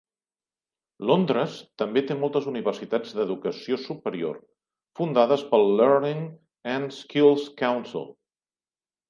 Londres 1.09 1.57
també 1.81 2.01
té 2.11 2.17
moltes 2.21 2.47
universitats 2.51 3.11
d"educació 3.19 3.77
superior 3.83 4.41
fundades 5.01 5.45
pel 5.53 5.69
Learning 5.83 6.25
and 6.79 6.97
Skills 7.03 7.47
Council. 7.63 8.11